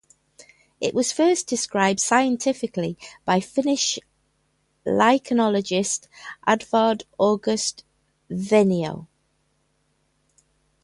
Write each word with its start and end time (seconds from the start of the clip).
It 0.79 0.95
was 0.95 1.11
first 1.11 1.45
described 1.45 1.99
scientifically 1.99 2.97
by 3.23 3.39
Finnish 3.39 3.99
lichenologist 4.83 6.07
Edvard 6.47 7.03
August 7.19 7.83
Vainio. 8.31 9.05